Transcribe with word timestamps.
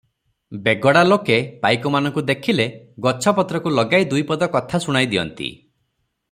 ବେଗଡ଼ା 0.67 1.03
ଲୋକେ 1.09 1.35
ପାଇକମାନଙ୍କୁ 1.65 2.23
ଦେଖିଲେ 2.29 2.67
ଗଛ 3.07 3.35
ପତ୍ରକୁ 3.41 3.75
ଲଗାଇ 3.81 4.09
ଦୁଇପଦ 4.15 4.49
କଥା 4.57 4.81
ଶୁଣାଇଦିଅନ୍ତି। 4.87 5.53